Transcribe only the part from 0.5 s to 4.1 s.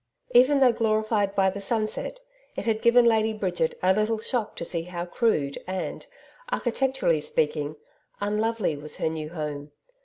though glorified by the sunset, it had given Lady Bridget a